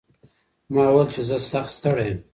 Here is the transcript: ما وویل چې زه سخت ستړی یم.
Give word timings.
ما 0.73 0.83
وویل 0.89 1.09
چې 1.13 1.21
زه 1.29 1.37
سخت 1.51 1.71
ستړی 1.77 2.05
یم. 2.11 2.19